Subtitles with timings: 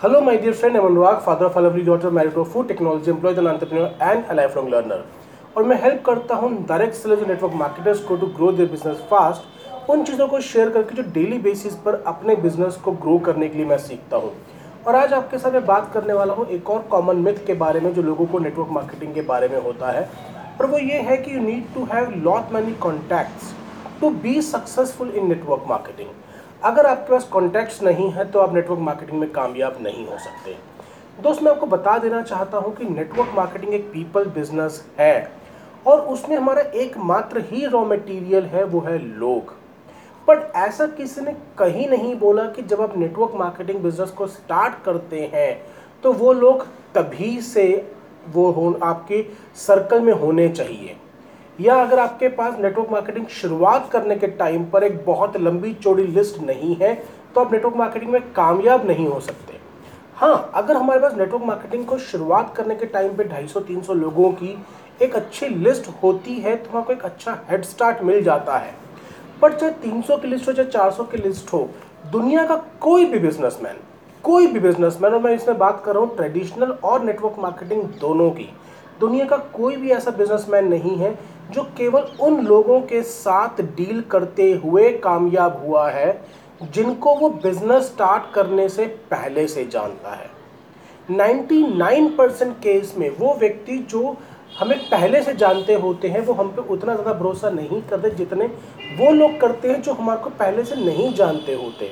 [0.00, 0.76] Hello, my dear friend.
[0.76, 4.24] I'm Anurag, father of a lovely daughter, married to a food employee, an entrepreneur, and
[4.26, 4.98] a lifelong learner.
[5.56, 9.90] और मैं help करता हूँ direct seller network marketers को to grow their business fast
[9.90, 13.58] उन चीज़ों को share करके जो डेली बेसिस पर अपने बिज़नेस को ग्रो करने के
[13.58, 14.32] लिए मैं सीखता हूँ
[14.86, 17.80] और आज आपके साथ मैं बात करने वाला हूँ एक और कॉमन मिथ के बारे
[17.80, 20.08] में जो लोगों को नेटवर्क मार्केटिंग के बारे में होता है
[20.60, 23.52] और वो ये है कि you need to have lot many contacts
[24.00, 26.08] to be successful in network marketing
[26.62, 30.56] अगर आपके पास कॉन्टैक्ट्स नहीं है तो आप नेटवर्क मार्केटिंग में कामयाब नहीं हो सकते।
[31.18, 35.30] दोस्त, मैं आपको बता देना चाहता हूँ कि नेटवर्क मार्केटिंग एक पीपल बिज़नेस है
[35.86, 39.54] और उसमें हमारा एकमात्र ही रॉ मटेरियल है, वो है लोग।
[40.28, 44.82] बट ऐसा किसी ने कहीं नहीं बोला कि जब आप नेटवर्क मार्केटिंग बिज़नेस को स्टार्ट
[44.84, 45.60] करते हैं
[46.04, 47.66] तो वो लोग तभी से
[48.28, 49.24] वो हो आपके
[49.56, 50.96] सर्कल में होने चाहिए।
[51.58, 56.04] या अगर आपके पास नेटवर्क मार्केटिंग शुरुआत करने के टाइम पर एक बहुत लंबी चौड़ी
[56.04, 56.94] लिस्ट नहीं है
[57.34, 59.56] तो आप नेटवर्क मार्केटिंग में कामयाब नहीं हो सकते।
[60.16, 64.56] हाँ अगर हमारे पास नेटवर्क मार्केटिंग को शुरुआत करने के टाइम पे 250-300 लोगों की
[65.02, 68.74] एक अच्छी लिस्ट होती है तो आपको एक अच्छा हेड स्टार्ट मिल जाता है।
[69.42, 71.68] बट चाहे 300 की लिस्ट हो, चाहे 400 की लिस्ट हो,
[72.12, 73.76] दुनिया का कोई भी बिजनेसमैन
[74.24, 78.30] कोई भी बिजनेसमैन और मैं इसमें बात कर रहा हूँ ट्रेडिशनल और नेटवर्क मार्केटिंग दोनों
[78.30, 78.48] की,
[79.00, 81.10] दुनिया का कोई भी ऐसा बिजनेसमैन नहीं है
[81.50, 86.20] जो केवल उन लोगों के साथ डील करते हुए कामयाब हुआ है,
[86.64, 90.30] जिनको वो बिज़नेस स्टार्ट करने से पहले से जानता है।
[91.10, 94.16] 99 परसेंट केस में वो व्यक्ति जो
[94.58, 98.46] हमें पहले से जानते होते हैं, वो हम पे उतना ज़्यादा भरोसा नहीं करते जितने
[98.98, 101.90] वो लोग करते हैं जो हमारे को पहले से नहीं जानते होते।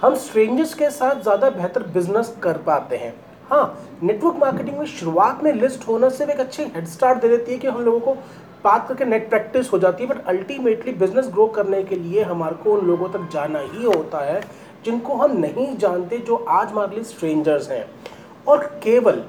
[0.00, 3.14] हम स्ट्रेंजर्स के साथ ज़्यादा बेहतर बिज़नेस कर पाते हैं।
[3.50, 7.52] हाँ नेटवर्क मार्केटिंग में शुरुआत में लिस्ट होना सिर्फ़ एक अच्छी हेड स्टार्ट दे देती
[7.52, 8.16] है कि हम लोगों को
[8.64, 12.54] बात करके नेट प्रैक्टिस हो जाती है बट अल्टीमेटली बिज़नेस ग्रो करने के लिए हमारे
[12.56, 14.40] को उन लोगों तक जाना ही होता है,
[14.84, 17.86] जिनको हम नहीं जानते, जो आज हमारे लिए स्ट्रेंजर्स हैं।
[18.46, 19.22] और केवल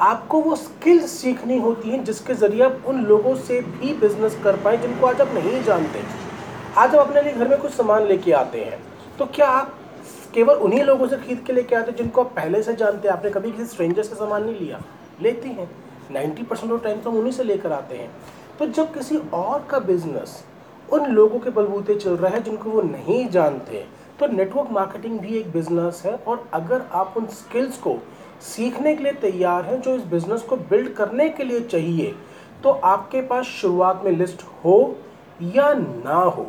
[0.00, 4.56] आपको वो स्किल सीखनी होती हैं, जिसके ज़रिए आप उन लोगों से भी बिज़नेस कर
[4.56, 6.02] पाए, जिनको आज आप नहीं जानते।
[6.76, 8.78] आज आप अपने लिए घर में कुछ सामान लेके आते हैं
[9.18, 9.74] तो क्या आप
[10.34, 13.14] केवल उन्हीं लोगों से खरीद के लेके आते हैं, जिनको आप पहले से जानते हैं?
[13.14, 14.80] आपने कभी किसी स्ट्रेंजर से सामान नहीं लिया?
[15.22, 15.70] लेते हैं।
[16.12, 18.10] नाइन्टी परसेंट ऑफ़ टाइम तो हम उन्हीं से लेकर आते हैं।
[18.58, 20.42] तो जब किसी और का बिज़नेस
[20.92, 23.84] उन लोगों के बलबूते चल रहा है जिनको वो नहीं जानते
[24.20, 27.96] तो नेटवर्क मार्केटिंग भी एक बिज़नेस है और अगर आप उन स्किल्स को
[28.44, 32.14] सीखने के लिए तैयार हैं जो इस बिज़नेस को बिल्ड करने के लिए चाहिए
[32.62, 34.96] तो आपके पास शुरुआत में लिस्ट हो
[35.54, 36.46] या ना हो,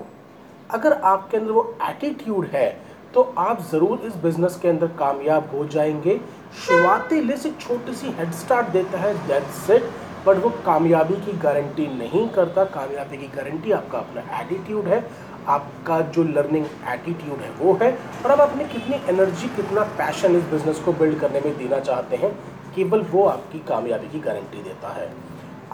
[0.72, 2.70] अगर आपके अंदर वो एटीट्यूड है
[3.14, 6.20] तो आप ज़रूर इस बिज़नेस के अंदर कामयाब हो जाएँगे।
[6.66, 9.90] शुरुआती लिस्ट एक छोटी सी हेड स्टार्ट देता है दैट्स इट
[10.30, 15.04] बट वो कामयाबी की गारंटी नहीं करता। कामयाबी की गारंटी आपका अपना एटीट्यूड है,
[15.48, 17.92] आपका जो लर्निंग एटीट्यूड है वो है।
[18.26, 22.16] और अब अपनी कितनी एनर्जी कितना पैशन इस बिज़नेस को बिल्ड करने में देना चाहते
[22.16, 22.32] हैं,
[22.76, 25.12] केवल वो आपकी कामयाबी की गारंटी देता है।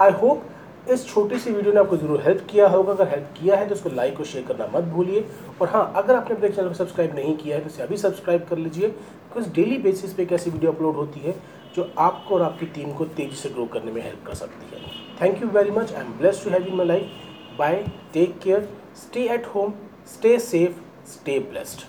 [0.02, 0.44] आई होप
[0.92, 3.76] इस छोटी सी वीडियो ने आपको ज़रूर हेल्प किया होगा। अगर हेल्प किया है तो
[3.76, 5.26] उसको लाइक और शेयर करना मत भूलिए।
[5.62, 8.46] और हाँ अगर आपने अपने चैनल को सब्सक्राइब नहीं किया है तो इसे अभी सब्सक्राइब
[8.50, 11.36] कर लीजिए बिकॉज़ डेली बेसिस पे कैसी वीडियो अपलोड होती है
[11.76, 14.82] जो आपको और आपकी टीम को तेज़ी से ग्रो करने में हेल्प कर सकती है।
[15.22, 18.70] Thank you very much I am bless to have in my life bye take care
[18.98, 19.74] stay at home
[20.14, 20.80] stay safe
[21.12, 21.82] stay blessed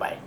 [0.00, 0.18] bye